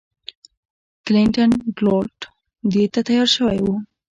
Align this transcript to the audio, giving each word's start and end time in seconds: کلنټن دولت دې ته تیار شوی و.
کلنټن 1.05 1.49
دولت 1.77 2.17
دې 2.71 2.83
ته 2.93 2.99
تیار 3.07 3.27
شوی 3.35 3.59
و. 3.61 3.65